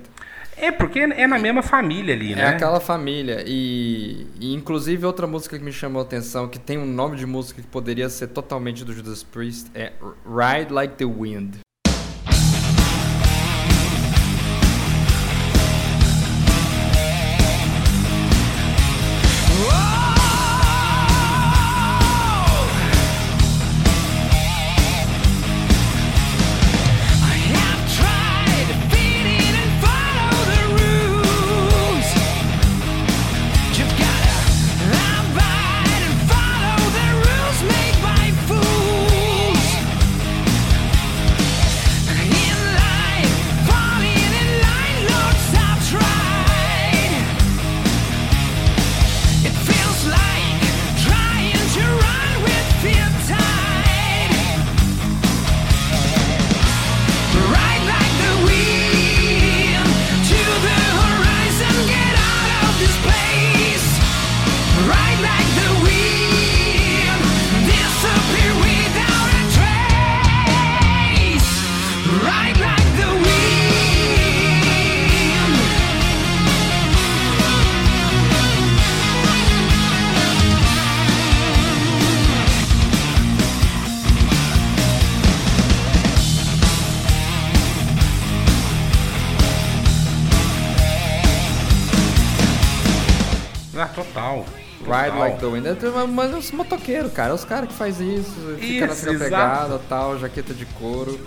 É, 0.57 0.71
porque 0.71 1.01
é 1.01 1.27
na 1.27 1.39
mesma 1.39 1.63
família 1.63 2.15
ali, 2.15 2.33
é 2.33 2.37
né? 2.37 2.43
É 2.43 2.49
aquela 2.49 2.79
família. 2.79 3.43
E, 3.47 4.27
e, 4.39 4.55
inclusive, 4.55 5.05
outra 5.07 5.27
música 5.27 5.59
que 5.59 5.65
me 5.65 5.73
chamou 5.73 6.01
a 6.01 6.05
atenção, 6.05 6.47
que 6.47 6.59
tem 6.59 6.79
um 6.79 6.87
nome 6.87 7.17
de 7.17 7.27
música 7.27 7.61
que 7.61 7.67
poderia 7.67 8.09
ser 8.09 8.29
totalmente 8.29 8.85
do 8.85 8.93
Judas 8.93 9.25
Priest, 9.25 9.71
é 9.75 9.93
Ride 10.25 10.73
Like 10.73 10.95
the 10.97 11.07
Wind. 11.07 11.65
Wind. 95.53 95.67
É, 95.67 95.75
Mas 96.07 96.33
é 96.33 96.37
os 96.37 96.51
motoqueiros, 96.51 97.13
cara. 97.13 97.31
É 97.31 97.35
os 97.35 97.45
caras 97.45 97.69
que 97.69 97.75
faz 97.75 98.01
isso, 98.01 98.57
fica 98.59 98.87
Isso, 98.87 99.09
exato. 99.09 99.19
pegada 99.19 99.81
tal, 99.89 100.19
jaqueta 100.19 100.53
de 100.55 100.65
couro. 100.67 101.19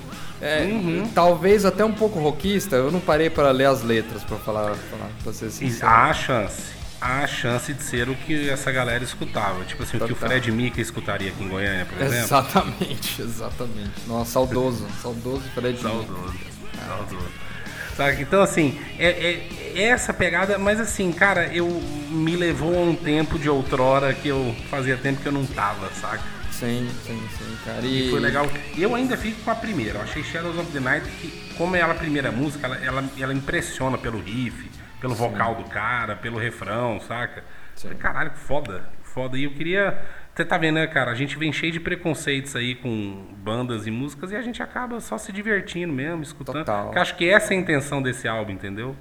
É, 0.41 0.63
Uhum. 0.65 1.09
Talvez 1.15 1.65
até 1.65 1.83
um 1.83 1.91
pouco 1.93 2.19
rockista, 2.19 2.75
eu 2.75 2.91
não 2.91 2.99
parei 2.99 3.29
para 3.29 3.49
ler 3.51 3.65
as 3.65 3.81
letras, 3.81 4.23
pra 4.23 4.37
falar, 4.37 4.75
falar 4.75 5.09
pra 5.23 5.33
ser 5.33 5.49
sincero. 5.49 5.87
há 5.91 6.05
a 6.09 6.13
chance. 6.13 6.61
Há 6.99 7.19
a 7.23 7.27
chance 7.27 7.73
de 7.73 7.83
ser 7.83 8.09
o 8.09 8.15
que 8.15 8.49
essa 8.49 8.71
galera 8.71 9.03
escutava. 9.03 9.63
Tipo 9.65 9.83
assim, 9.83 9.97
o 9.97 10.05
que 10.05 10.13
o. 10.13 10.15
Fred 10.15 10.51
Mica 10.51 10.81
escutaria 10.81 11.29
aqui 11.29 11.43
em 11.43 11.47
Goiânia, 11.47 11.85
por 11.85 12.01
exemplo. 12.01 12.23
Exatamente, 12.25 13.21
exatamente. 13.21 13.91
Nossa, 14.07 14.31
saudoso, 14.31 14.85
saudoso 15.01 15.43
Fred 15.53 15.73
Nick. 15.73 15.81
Saudoso. 15.83 16.33
Saudoso. 16.87 17.46
Sabe? 17.97 18.21
Então, 18.21 18.43
assim, 18.43 18.79
é, 18.99 19.07
é- 19.09 19.47
é 19.75 19.83
essa 19.89 20.13
pegada, 20.13 20.59
mas 20.59 20.79
assim, 20.79 21.11
cara, 21.11 21.47
eu 21.47 21.67
me 22.11 22.35
levou 22.35 22.75
a 22.77 22.81
um 22.81 22.95
tempo 22.95 23.39
de 23.39 23.49
outrora 23.49 24.13
que 24.13 24.27
eu 24.27 24.55
fazia 24.69 24.95
tempo 24.97 25.19
que 25.21 25.27
eu 25.27 25.31
não 25.31 25.45
tava, 25.47 25.89
saca? 25.95 26.21
Sim, 26.51 26.87
sim, 27.05 27.19
sim, 27.37 27.57
cara. 27.65 27.81
E, 27.81 28.07
E 28.07 28.09
foi 28.11 28.19
legal. 28.19 28.47
Eu 28.77 28.93
ainda 28.93 29.17
fico 29.17 29.41
com 29.41 29.49
a 29.51 29.55
primeira. 29.55 29.97
Eu 29.97 30.03
achei 30.03 30.23
Shadows 30.23 30.57
of 30.59 30.71
the 30.71 30.79
Night 30.79 31.07
que, 31.19 31.53
como 31.57 31.75
é 31.75 31.79
ela 31.79 31.93
a 31.93 31.97
primeira 31.97 32.31
música, 32.31 32.67
ela, 32.67 32.77
ela, 32.77 33.03
ela 33.19 33.33
impressiona 33.33 33.97
pelo 33.97 34.19
riff, 34.19 34.69
pelo 35.01 35.15
vocal 35.15 35.55
do 35.55 35.63
cara, 35.65 36.15
pelo 36.15 36.37
refrão, 36.37 36.99
saca? 37.07 37.43
Sim. 37.75 37.89
Caralho, 37.95 38.29
que 38.31 38.39
foda, 38.39 38.87
foda. 39.03 39.37
E 39.37 39.43
eu 39.43 39.51
queria. 39.51 39.99
Você 40.37 40.45
tá 40.45 40.55
vendo, 40.55 40.75
né, 40.75 40.85
cara? 40.85 41.09
A 41.09 41.15
gente 41.15 41.35
vem 41.35 41.51
cheio 41.51 41.71
de 41.71 41.79
preconceitos 41.79 42.55
aí 42.55 42.75
com 42.75 43.25
bandas 43.39 43.87
e 43.87 43.91
músicas 43.91 44.31
e 44.31 44.35
a 44.35 44.41
gente 44.43 44.61
acaba 44.61 44.99
só 44.99 45.17
se 45.17 45.31
divertindo 45.31 45.91
mesmo, 45.91 46.21
escutando. 46.21 46.57
Total. 46.57 46.83
Porque 46.85 46.99
acho 46.99 47.15
que 47.15 47.27
essa 47.27 47.55
é 47.55 47.57
a 47.57 47.59
intenção 47.59 48.03
desse 48.03 48.27
álbum, 48.27 48.51
entendeu? 48.51 48.95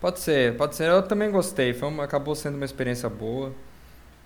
Pode 0.00 0.20
ser, 0.20 0.56
pode 0.56 0.74
ser. 0.76 0.88
Eu 0.88 1.02
também 1.02 1.30
gostei. 1.30 1.74
Foi 1.74 1.86
uma- 1.86 2.04
acabou 2.04 2.34
sendo 2.34 2.54
uma 2.54 2.64
experiência 2.64 3.10
boa. 3.10 3.52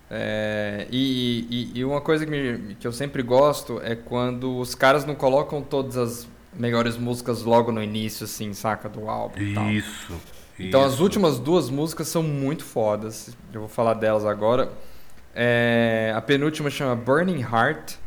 É, 0.09 0.87
e, 0.89 1.71
e- 1.75 1.79
e 1.79 1.83
uma 1.83 1.99
coisa 1.99 2.25
que, 2.25 2.31
me- 2.31 2.75
que 2.75 2.87
eu 2.87 2.93
sempre 2.93 3.21
gosto 3.21 3.81
é 3.83 3.93
quando 3.93 4.57
os 4.57 4.73
caras 4.73 5.03
não 5.03 5.13
colocam 5.13 5.61
todas 5.61 5.97
as 5.97 6.25
melhores 6.53 6.95
músicas 6.95 7.43
logo 7.43 7.69
no 7.69 7.83
início, 7.83 8.23
assim, 8.23 8.53
saca? 8.53 8.87
Do 8.87 9.09
álbum. 9.09 9.41
Isso. 9.69 10.13
Então 10.57 10.81
as 10.85 10.93
isso. 10.93 11.03
últimas 11.03 11.37
duas 11.37 11.69
músicas 11.69 12.07
são 12.07 12.23
muito 12.23 12.63
fodas. 12.63 13.35
Eu 13.51 13.59
vou 13.59 13.69
falar 13.69 13.95
delas 13.95 14.23
agora. 14.23 14.69
É, 15.35 16.13
a 16.15 16.21
penúltima 16.21 16.69
chama 16.69 16.95
Burning 16.95 17.41
Heart. 17.41 18.04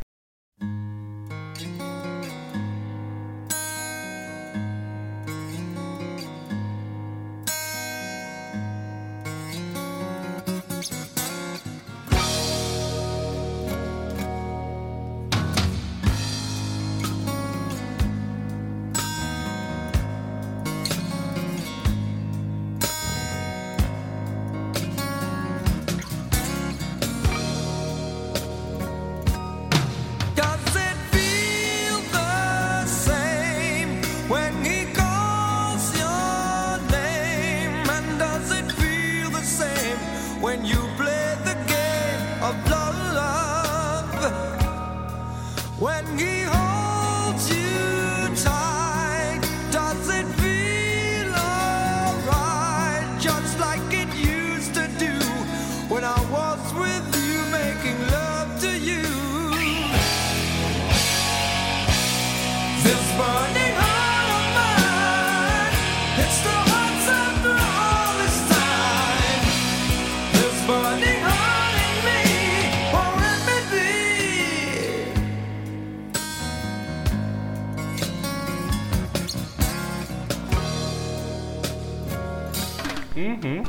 Uhum. 83.19 83.63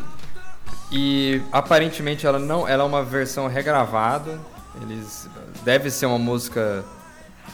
E 0.92 1.42
aparentemente 1.52 2.26
ela 2.26 2.40
não, 2.40 2.68
ela 2.68 2.84
é 2.84 2.86
uma 2.86 3.04
versão 3.04 3.48
regravada. 3.48 4.40
Eles 4.82 5.30
deve 5.64 5.90
ser 5.90 6.06
uma 6.06 6.20
música 6.20 6.84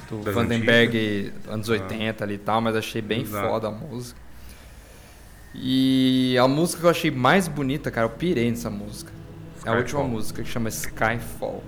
do 0.10 0.20
Das 0.20 0.34
Vandenberg 0.34 1.34
anos 1.48 1.68
80 1.70 2.24
ali 2.24 2.36
e 2.36 2.38
tal, 2.38 2.62
mas 2.62 2.76
achei 2.76 3.02
bem 3.02 3.22
Exato. 3.22 3.48
foda 3.48 3.68
a 3.68 3.72
música. 3.72 4.20
E 5.54 6.38
a 6.38 6.48
música 6.48 6.82
que 6.82 6.86
eu 6.86 6.90
achei 6.90 7.12
mais 7.12 7.48
bonita, 7.48 7.90
cara, 7.90 8.06
eu 8.06 8.12
pirei 8.12 8.50
nessa 8.50 8.70
música. 8.70 9.12
É 9.66 9.70
a 9.70 9.74
última 9.74 10.02
Skyfall. 10.02 10.08
música 10.08 10.44
que 10.44 10.50
chama 10.50 10.70
Skyfall. 10.70 11.64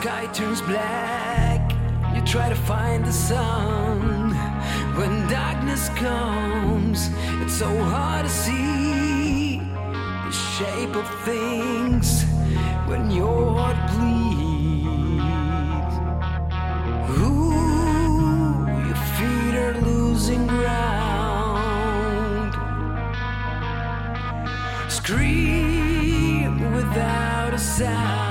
Sky 0.00 0.24
turns 0.32 0.62
black, 0.62 1.60
you 2.14 2.22
try 2.22 2.48
to 2.48 2.54
find 2.54 3.04
the 3.04 3.12
sun. 3.12 4.30
When 4.96 5.28
darkness 5.28 5.90
comes, 5.90 7.10
it's 7.42 7.52
so 7.52 7.68
hard 7.84 8.24
to 8.24 8.30
see 8.30 9.58
the 9.58 10.32
shape 10.32 10.96
of 10.96 11.06
things 11.26 12.24
when 12.88 13.10
your 13.10 13.58
heart 13.58 13.76
bleeds. 13.92 15.94
Ooh, 17.20 18.64
your 18.88 19.00
feet 19.16 19.54
are 19.64 19.76
losing 19.82 20.46
ground. 20.46 22.54
Scream 24.88 26.72
without 26.72 27.52
a 27.52 27.58
sound. 27.58 28.29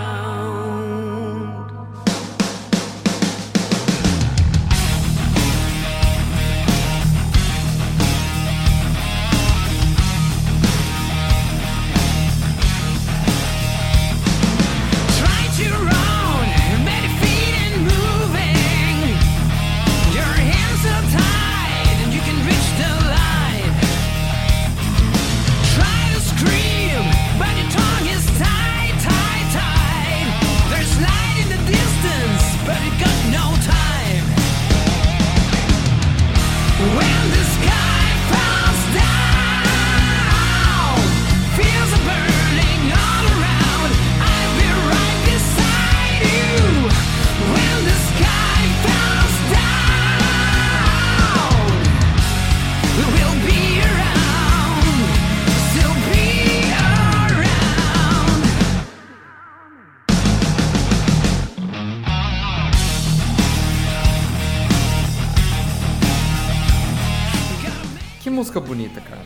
Música 68.60 68.76
bonita, 68.76 69.02
cara. 69.02 69.22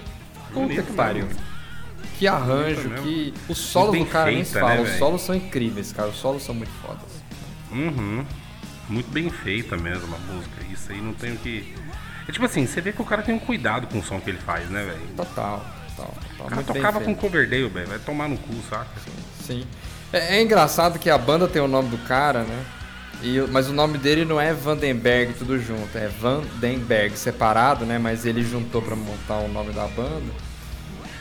Puta 0.54 0.84
que 0.84 0.94
pariu. 0.94 1.26
mesmo. 1.26 1.42
Que 2.18 2.28
arranjo, 2.28 2.90
que. 3.02 3.34
Os 3.50 3.58
solos 3.58 3.98
do 3.98 4.06
cara 4.06 4.32
nem 4.32 4.44
se 4.44 4.54
feita, 4.54 4.68
fala. 4.68 4.82
né, 4.82 4.90
os 4.90 4.98
solos 4.98 5.22
são 5.22 5.36
incríveis, 5.36 5.92
cara. 5.92 6.10
Os 6.10 6.18
solos 6.18 6.44
são 6.44 6.54
muito 6.54 6.72
fodas. 6.82 7.24
Uhum. 7.72 8.26
Muito 8.90 9.10
bem 9.10 9.30
feita 9.30 9.76
mesmo 9.78 10.16
a 10.16 10.34
música. 10.34 10.56
Isso 10.72 10.92
aí 10.92 11.02
não 11.02 11.14
tem 11.14 11.34
o 11.34 11.38
que. 11.38 11.74
É 12.28 12.32
tipo 12.32 12.46
assim, 12.46 12.66
você 12.66 12.80
vê 12.80 12.94
que 12.94 13.02
o 13.02 13.06
cara 13.06 13.22
tem 13.22 13.34
um 13.34 13.40
cuidado 13.40 13.88
com 13.88 14.00
o 14.00 14.04
som 14.04 14.20
que 14.20 14.30
ele 14.30 14.38
faz, 14.38 14.70
né, 14.70 14.84
velho? 14.84 15.02
Total, 15.18 15.66
total. 15.96 16.14
total. 16.38 16.46
O 16.46 16.50
cara 16.50 16.64
tocava 16.64 17.02
com. 17.02 17.16
Coverdale, 17.16 17.68
velho. 17.68 17.88
Vai 17.88 18.00
tomar 18.00 18.30
no 18.30 18.38
cu, 18.38 18.54
saca? 18.70 18.88
Sim. 19.42 19.66
É, 20.12 20.38
é 20.38 20.42
engraçado 20.42 21.00
que 21.00 21.10
a 21.10 21.18
banda 21.18 21.48
tem 21.48 21.62
o 21.62 21.68
nome 21.68 21.90
do 21.90 21.98
cara, 22.00 22.44
né? 22.44 22.66
E, 23.24 23.40
mas 23.50 23.70
o 23.70 23.74
nome 23.74 23.98
dele 23.98 24.26
não 24.26 24.40
é 24.40 24.54
Vandenberg 24.54 25.34
tudo 25.34 25.58
junto, 25.58 25.98
é 25.98 26.10
Vandenberg 26.10 27.18
separado, 27.18 27.86
né? 27.86 27.98
Mas 27.98 28.26
ele 28.26 28.44
juntou 28.44 28.82
pra 28.82 28.98
montar 28.98 29.38
o 29.38 29.48
nome 29.48 29.72
da 29.72 29.88
banda. 29.88 30.34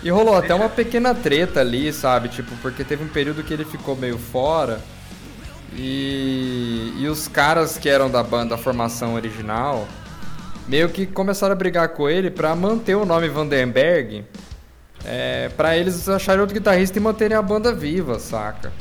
E 0.02 0.10
rolou 0.10 0.34
até 0.34 0.52
uma 0.52 0.68
pequena 0.68 1.14
treta 1.14 1.60
ali, 1.60 1.92
sabe? 1.92 2.28
Tipo, 2.28 2.56
porque 2.56 2.82
teve 2.82 3.04
um 3.04 3.08
período 3.08 3.44
que 3.44 3.54
ele 3.54 3.64
ficou 3.64 3.94
meio 3.94 4.18
fora. 4.18 4.80
E, 5.74 6.92
e 6.98 7.06
os 7.06 7.28
caras 7.28 7.78
que 7.78 7.88
eram 7.88 8.10
da 8.10 8.22
banda, 8.22 8.56
da 8.56 8.58
formação 8.58 9.14
original, 9.14 9.86
meio 10.66 10.88
que 10.88 11.06
começaram 11.06 11.52
a 11.52 11.56
brigar 11.56 11.90
com 11.90 12.10
ele 12.10 12.30
pra 12.30 12.56
manter 12.56 12.96
o 12.96 13.06
nome 13.06 13.28
Vandenberg. 13.28 14.24
É, 15.04 15.48
pra 15.56 15.76
eles 15.76 16.08
acharem 16.08 16.40
outro 16.40 16.54
guitarrista 16.54 16.98
e 16.98 17.00
manterem 17.00 17.36
a 17.36 17.42
banda 17.42 17.72
viva, 17.72 18.18
saca? 18.18 18.72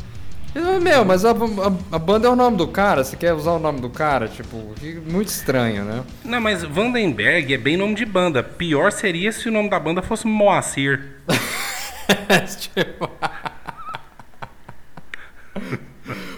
Falou, 0.54 0.82
Meu, 0.82 1.06
mas 1.06 1.24
a, 1.24 1.32
a- 1.32 1.96
a 1.96 2.00
banda 2.00 2.28
é 2.28 2.32
o 2.32 2.36
nome 2.36 2.58
do 2.58 2.68
cara, 2.68 3.04
você 3.04 3.16
quer 3.16 3.34
usar 3.34 3.52
o 3.52 3.60
nome 3.60 3.80
do 3.80 3.90
cara? 3.90 4.28
Tipo, 4.28 4.74
muito 5.10 5.28
estranho, 5.30 5.86
né? 5.86 6.04
Não, 6.26 6.42
mas 6.42 6.64
Vandenberg 6.64 7.54
é 7.54 7.58
bem 7.58 7.78
nome 7.78 7.96
de 7.96 8.06
banda. 8.06 8.44
Pior 8.44 8.92
seria 8.92 9.32
se 9.32 9.48
o 9.48 9.52
nome 9.52 9.70
da 9.70 9.80
banda 9.80 10.02
fosse 10.02 10.28
Moacir. 10.28 11.16
Tipo- 12.60 13.10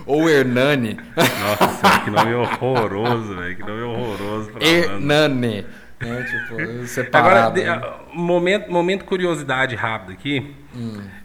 Ou 0.06 0.30
Hernani. 0.30 0.98
Nossa, 1.16 2.00
que 2.04 2.12
nome 2.12 2.34
horroroso, 2.36 3.36
velho. 3.36 3.56
Que 3.56 3.64
nome 3.64 3.82
horroroso 3.82 4.52
pra. 4.52 4.64
Hernani. 4.68 5.66
Né? 6.04 6.22
Tipo, 6.24 6.62
Agora, 6.62 6.86
separado. 6.88 7.56
de- 7.56 7.64
né? 7.64 7.82
momento, 8.14 8.70
momento 8.70 9.06
curiosidade 9.06 9.74
rápido 9.74 10.12
aqui. 10.12 10.54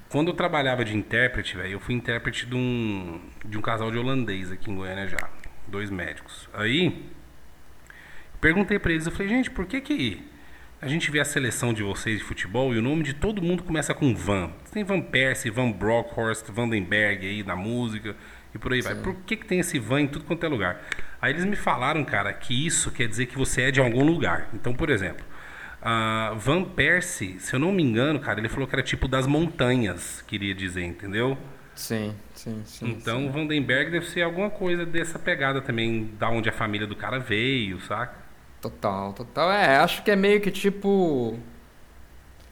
Quando 0.08 0.28
eu 0.28 0.34
trabalhava 0.34 0.84
de 0.84 0.96
intérprete, 0.96 1.54
velho, 1.54 1.72
eu 1.72 1.80
fui 1.80 1.94
intérprete 1.94 2.46
de 2.46 2.54
um, 2.54 3.20
de 3.44 3.58
um 3.58 3.60
casal 3.60 3.90
de 3.90 3.98
holandês 3.98 4.50
aqui 4.50 4.70
em 4.70 4.74
Goiânia 4.74 5.06
já. 5.06 5.28
Dois 5.66 5.90
médicos. 5.90 6.48
Aí, 6.54 7.04
perguntei 8.40 8.78
pra 8.78 8.90
eles, 8.90 9.04
eu 9.04 9.12
falei, 9.12 9.28
gente, 9.28 9.50
por 9.50 9.66
que 9.66 9.82
que 9.82 10.26
a 10.80 10.88
gente 10.88 11.10
vê 11.10 11.20
a 11.20 11.26
seleção 11.26 11.74
de 11.74 11.82
vocês 11.82 12.18
de 12.20 12.24
futebol 12.24 12.74
e 12.74 12.78
o 12.78 12.82
nome 12.82 13.02
de 13.02 13.12
todo 13.12 13.42
mundo 13.42 13.62
começa 13.62 13.92
com 13.92 14.14
Van? 14.14 14.50
Tem 14.72 14.82
Van 14.82 15.02
Persie, 15.02 15.50
Van 15.50 15.70
Brockhorst, 15.70 16.46
Vandenberg 16.48 17.26
aí 17.26 17.42
na 17.42 17.54
música 17.54 18.16
e 18.54 18.58
por 18.58 18.72
aí 18.72 18.80
vai. 18.80 18.94
Por 18.94 19.14
que 19.26 19.36
que 19.36 19.44
tem 19.44 19.60
esse 19.60 19.78
Van 19.78 20.00
em 20.00 20.08
tudo 20.08 20.24
quanto 20.24 20.46
é 20.46 20.48
lugar? 20.48 20.80
Aí 21.20 21.34
eles 21.34 21.44
me 21.44 21.56
falaram, 21.56 22.02
cara, 22.02 22.32
que 22.32 22.66
isso 22.66 22.90
quer 22.90 23.08
dizer 23.08 23.26
que 23.26 23.36
você 23.36 23.62
é 23.62 23.70
de 23.70 23.80
algum 23.80 24.04
lugar. 24.04 24.48
Então, 24.54 24.72
por 24.72 24.88
exemplo, 24.88 25.26
ah, 25.82 26.34
Van 26.36 26.64
Persie, 26.64 27.38
se 27.38 27.54
eu 27.54 27.60
não 27.60 27.72
me 27.72 27.82
engano, 27.82 28.18
cara, 28.18 28.40
ele 28.40 28.48
falou 28.48 28.66
que 28.66 28.74
era 28.74 28.82
tipo 28.82 29.06
das 29.06 29.26
montanhas, 29.26 30.22
queria 30.26 30.54
dizer, 30.54 30.84
entendeu? 30.84 31.38
Sim, 31.78 32.12
sim, 32.34 32.60
sim. 32.64 32.90
Então, 32.90 33.20
sim. 33.20 33.30
Vandenberg 33.30 33.92
deve 33.92 34.06
ser 34.06 34.22
alguma 34.22 34.50
coisa 34.50 34.84
dessa 34.84 35.16
pegada 35.16 35.60
também, 35.60 36.10
da 36.18 36.28
onde 36.28 36.48
a 36.48 36.52
família 36.52 36.88
do 36.88 36.96
cara 36.96 37.20
veio, 37.20 37.80
saca? 37.80 38.16
Total, 38.60 39.12
total. 39.12 39.52
É, 39.52 39.76
acho 39.76 40.02
que 40.02 40.10
é 40.10 40.16
meio 40.16 40.40
que 40.40 40.50
tipo. 40.50 41.38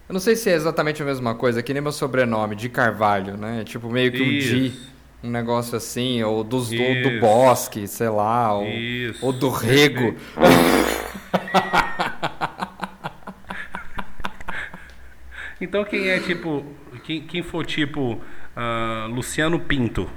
Eu 0.09 0.13
não 0.13 0.21
sei 0.21 0.37
se 0.37 0.49
é 0.49 0.55
exatamente 0.55 1.03
a 1.03 1.05
mesma 1.05 1.35
coisa, 1.35 1.61
que 1.61 1.73
nem 1.73 1.83
meu 1.83 1.91
sobrenome, 1.91 2.55
de 2.55 2.69
Carvalho, 2.69 3.37
né? 3.37 3.65
Tipo, 3.65 3.91
meio 3.91 4.13
que 4.13 4.23
um 4.23 4.29
Di, 4.39 4.67
Isso. 4.69 4.93
um 5.25 5.31
negócio 5.31 5.77
assim, 5.77 6.23
ou 6.23 6.45
dos, 6.45 6.69
do, 6.69 6.77
do 6.77 6.83
Isso. 6.83 7.21
Bosque, 7.21 7.89
sei 7.89 8.09
lá, 8.09 8.55
ou, 8.55 8.69
Isso. 8.69 9.27
ou 9.27 9.33
do 9.33 9.51
Rego. 9.51 10.15
Então 15.61 15.85
quem 15.85 16.09
é 16.09 16.21
tipo. 16.21 16.65
Quem, 17.05 17.23
quem 17.27 17.43
for 17.43 17.65
tipo 17.65 18.21
ah, 18.55 19.07
Luciano 19.11 19.59
Pinto. 19.61 20.09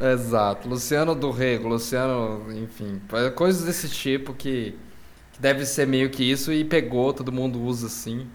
Exato, 0.00 0.68
Luciano 0.68 1.12
do 1.14 1.30
Rego, 1.32 1.66
Luciano, 1.68 2.46
enfim, 2.52 3.00
coisas 3.34 3.64
desse 3.64 3.88
tipo 3.88 4.32
que, 4.32 4.78
que 5.32 5.40
deve 5.40 5.66
ser 5.66 5.88
meio 5.88 6.08
que 6.08 6.22
isso 6.22 6.52
e 6.52 6.64
pegou, 6.64 7.12
todo 7.12 7.32
mundo 7.32 7.60
usa 7.60 7.88
assim. 7.88 8.28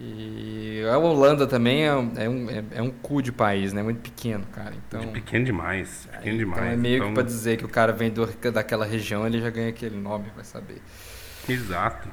E 0.00 0.82
a 0.90 0.96
Holanda 0.98 1.46
também 1.46 1.84
é, 1.84 1.94
um- 1.94 2.12
é 2.16 2.28
um, 2.28 2.50
é, 2.50 2.64
é 2.76 2.82
um 2.82 2.90
cu 2.90 3.20
de 3.22 3.30
país, 3.30 3.72
né? 3.74 3.82
Muito 3.82 4.00
pequeno, 4.00 4.44
cara. 4.46 4.72
Então, 4.88 5.06
Pequeno 5.12 5.44
demais. 5.44 6.08
Pequeno 6.10 6.36
então 6.42 6.54
demais. 6.54 6.72
é 6.72 6.76
meio 6.76 6.96
Então, 6.96 7.08
que 7.08 7.14
pra 7.14 7.22
dizer 7.22 7.58
que 7.58 7.64
o 7.64 7.68
cara 7.68 7.92
vem 7.92 8.10
do, 8.10 8.26
daquela 8.50 8.86
região, 8.86 9.26
ele 9.26 9.40
já 9.40 9.50
ganha 9.50 9.68
aquele 9.68 9.96
nome, 9.96 10.30
vai 10.34 10.44
saber. 10.44 10.80
Exato. 11.48 12.08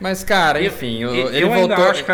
Mas, 0.00 0.22
cara, 0.22 0.62
enfim, 0.62 1.02
eu, 1.02 1.14
ele 1.32 1.44
eu 1.44 1.52
ainda 1.52 1.74
voltou. 1.74 1.90
acho 1.90 2.04
que. 2.04 2.12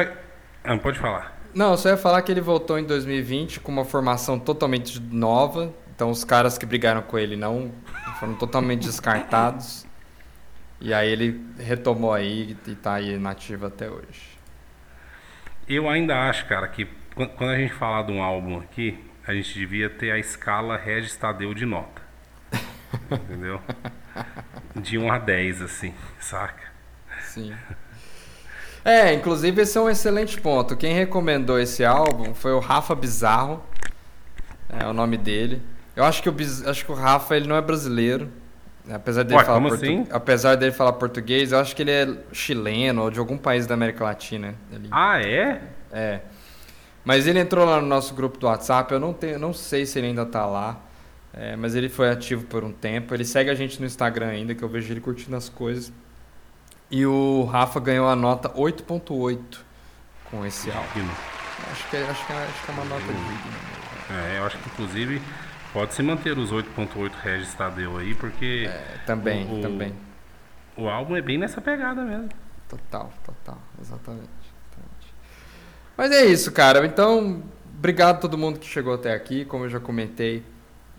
A- 0.64 0.72
Ah, 0.72 0.78
pode 0.78 0.98
falar. 0.98 1.40
Não, 1.54 1.72
eu 1.72 1.76
só 1.76 1.90
ia 1.90 1.96
falar 1.96 2.22
que 2.22 2.32
ele 2.32 2.40
voltou 2.40 2.78
em 2.78 2.84
2020 2.84 3.60
com 3.60 3.70
uma 3.70 3.84
formação 3.84 4.38
totalmente 4.38 4.98
nova. 5.00 5.72
Então 5.94 6.10
os 6.10 6.24
caras 6.24 6.56
que 6.56 6.64
brigaram 6.64 7.02
com 7.02 7.18
ele 7.18 7.36
não 7.36 7.70
foram 8.18 8.34
totalmente 8.34 8.82
descartados. 8.86 9.86
E 10.80 10.92
aí 10.94 11.08
ele 11.10 11.44
retomou 11.58 12.12
aí 12.12 12.56
e 12.66 12.74
tá 12.74 12.94
aí 12.94 13.16
nativo 13.18 13.66
até 13.66 13.88
hoje. 13.90 14.32
Eu 15.68 15.88
ainda 15.88 16.28
acho, 16.28 16.46
cara, 16.46 16.66
que 16.68 16.86
quan- 17.14 17.28
quando 17.28 17.50
a 17.50 17.56
gente 17.56 17.72
falar 17.74 18.02
de 18.02 18.12
um 18.12 18.22
álbum 18.22 18.58
aqui, 18.58 18.98
a 19.26 19.32
gente 19.32 19.52
devia 19.56 19.88
ter 19.90 20.10
a 20.10 20.18
escala 20.18 20.76
Regis 20.76 21.14
Tadeu 21.16 21.54
de 21.54 21.64
nota. 21.66 22.02
Entendeu? 23.12 23.60
De 24.74 24.98
1 24.98 25.12
a 25.12 25.18
10, 25.18 25.62
assim, 25.62 25.94
saca? 26.18 26.64
Sim. 27.20 27.54
É, 28.84 29.12
inclusive 29.14 29.62
esse 29.62 29.78
é 29.78 29.80
um 29.80 29.88
excelente 29.88 30.40
ponto. 30.40 30.76
Quem 30.76 30.92
recomendou 30.94 31.58
esse 31.58 31.84
álbum 31.84 32.34
foi 32.34 32.52
o 32.52 32.58
Rafa 32.58 32.94
Bizarro. 32.94 33.62
É 34.68 34.86
o 34.86 34.92
nome 34.92 35.16
dele. 35.16 35.62
Eu 35.94 36.04
acho 36.04 36.22
que 36.22 36.28
o, 36.28 36.32
Biz- 36.32 36.66
acho 36.66 36.84
que 36.84 36.90
o 36.90 36.94
Rafa 36.94 37.36
ele 37.36 37.46
não 37.46 37.56
é 37.56 37.60
brasileiro. 37.60 38.28
Apesar 38.90 39.22
dele, 39.22 39.36
Ué, 39.38 39.44
falar 39.44 39.60
portu- 39.60 39.74
assim? 39.84 40.06
Apesar 40.10 40.54
dele 40.56 40.72
falar 40.72 40.94
português, 40.94 41.52
eu 41.52 41.58
acho 41.60 41.76
que 41.76 41.82
ele 41.82 41.90
é 41.92 42.08
chileno 42.32 43.02
ou 43.02 43.10
de 43.10 43.18
algum 43.20 43.38
país 43.38 43.66
da 43.66 43.74
América 43.74 44.02
Latina. 44.02 44.54
Ele- 44.72 44.88
Ah, 44.90 45.20
é? 45.22 45.60
É. 45.92 46.20
Mas 47.04 47.26
ele 47.26 47.38
entrou 47.38 47.64
lá 47.64 47.80
no 47.80 47.86
nosso 47.86 48.14
grupo 48.14 48.38
do 48.38 48.46
WhatsApp, 48.46 48.92
eu 48.92 48.98
não, 48.98 49.12
tenho, 49.12 49.38
não 49.38 49.52
sei 49.52 49.86
se 49.86 49.98
ele 49.98 50.08
ainda 50.08 50.26
tá 50.26 50.44
lá. 50.46 50.80
É, 51.34 51.54
mas 51.56 51.74
ele 51.74 51.88
foi 51.88 52.10
ativo 52.10 52.44
por 52.44 52.62
um 52.64 52.72
tempo. 52.72 53.14
Ele 53.14 53.24
segue 53.24 53.48
a 53.50 53.54
gente 53.54 53.78
no 53.80 53.86
Instagram 53.86 54.26
ainda, 54.28 54.54
que 54.54 54.62
eu 54.62 54.68
vejo 54.68 54.92
ele 54.92 55.00
curtindo 55.00 55.34
as 55.36 55.48
coisas. 55.48 55.92
E 56.92 57.04
o 57.06 57.44
Rafa 57.44 57.80
ganhou 57.80 58.06
a 58.08 58.14
nota 58.14 58.50
8.8 58.50 59.38
com 60.30 60.44
esse 60.46 60.70
álbum. 60.70 61.08
Acho 61.72 61.88
que, 61.90 61.96
é- 61.96 62.02
acho 62.08 62.26
que, 62.26 62.32
é- 62.32 62.36
acho 62.36 62.64
que 62.64 62.70
é 62.70 62.74
uma 62.74 62.84
nota 62.84 63.06
digna. 63.06 64.30
É, 64.34 64.38
eu 64.38 64.44
acho 64.46 64.58
que 64.58 64.68
inclusive 64.68 65.22
pode 65.72 65.94
se 65.94 66.02
manter 66.02 66.36
os 66.36 66.52
8.8 66.52 67.12
Regis 67.22 67.54
Tadeu 67.54 67.96
aí, 67.96 68.14
porque 68.14 68.68
É, 68.68 68.98
também, 69.06 69.50
o- 69.58 69.62
também. 69.62 69.94
o 70.76 70.86
álbum 70.88 71.16
é 71.16 71.22
bem 71.22 71.38
nessa 71.38 71.60
pegada 71.62 72.02
mesmo. 72.04 72.28
Total, 72.68 73.10
total, 73.24 73.58
exatamente, 73.80 74.28
exatamente. 74.28 75.14
Mas 75.96 76.10
é 76.12 76.26
isso, 76.26 76.52
cara. 76.52 76.84
Então, 76.84 77.42
obrigado 77.78 78.16
a 78.16 78.18
todo 78.18 78.36
mundo 78.36 78.58
que 78.58 78.66
chegou 78.66 78.94
até 78.94 79.14
aqui. 79.14 79.44
Como 79.46 79.64
eu 79.64 79.68
já 79.70 79.80
comentei, 79.80 80.42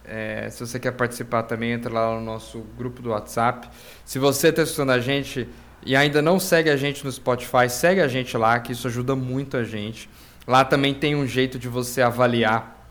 é, 0.05 0.49
se 0.49 0.65
você 0.65 0.79
quer 0.79 0.91
participar 0.93 1.43
também, 1.43 1.71
entra 1.71 1.91
lá 1.93 2.13
no 2.15 2.21
nosso 2.21 2.59
grupo 2.77 3.01
do 3.01 3.09
WhatsApp. 3.11 3.69
Se 4.05 4.17
você 4.17 4.47
está 4.49 4.63
escutando 4.63 4.91
a 4.91 4.99
gente 4.99 5.47
e 5.85 5.95
ainda 5.95 6.21
não 6.21 6.39
segue 6.39 6.69
a 6.69 6.77
gente 6.77 7.03
no 7.03 7.11
Spotify, 7.11 7.69
segue 7.69 8.01
a 8.01 8.07
gente 8.07 8.37
lá, 8.37 8.59
que 8.59 8.71
isso 8.71 8.87
ajuda 8.87 9.15
muito 9.15 9.57
a 9.57 9.63
gente. 9.63 10.09
Lá 10.47 10.65
também 10.65 10.93
tem 10.93 11.15
um 11.15 11.25
jeito 11.25 11.57
de 11.57 11.67
você 11.67 12.01
avaliar 12.01 12.87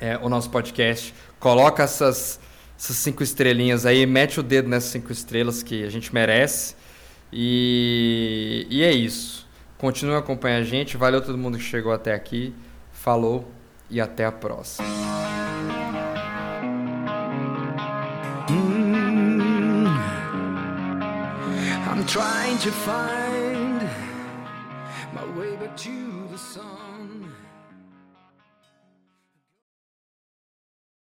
é, 0.00 0.16
o 0.18 0.28
nosso 0.28 0.50
podcast. 0.50 1.14
Coloca 1.38 1.82
essas, 1.82 2.40
essas 2.78 2.96
cinco 2.96 3.22
estrelinhas 3.22 3.86
aí, 3.86 4.06
mete 4.06 4.40
o 4.40 4.42
dedo 4.42 4.68
nessas 4.68 4.90
cinco 4.90 5.12
estrelas 5.12 5.62
que 5.62 5.84
a 5.84 5.90
gente 5.90 6.14
merece. 6.14 6.74
E, 7.32 8.66
e 8.70 8.82
é 8.82 8.92
isso. 8.92 9.46
Continue 9.78 10.16
acompanhando 10.16 10.62
a 10.62 10.66
gente. 10.66 10.96
Valeu 10.96 11.20
todo 11.20 11.36
mundo 11.36 11.58
que 11.58 11.64
chegou 11.64 11.92
até 11.92 12.14
aqui. 12.14 12.54
Falou 12.92 13.50
e 13.90 14.00
até 14.00 14.24
a 14.24 14.32
próxima. 14.32 15.45
Trying 22.06 22.56
to 22.58 22.70
find 22.70 23.90
my 25.12 25.24
way 25.36 25.56
back 25.56 25.76
to. 25.76 26.05